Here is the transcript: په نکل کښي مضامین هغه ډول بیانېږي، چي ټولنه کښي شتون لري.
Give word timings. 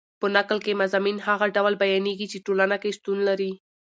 په 0.19 0.27
نکل 0.35 0.57
کښي 0.65 0.73
مضامین 0.81 1.17
هغه 1.27 1.45
ډول 1.55 1.73
بیانېږي، 1.83 2.27
چي 2.31 2.37
ټولنه 2.45 2.75
کښي 2.81 2.91
شتون 2.97 3.17
لري. 3.29 3.51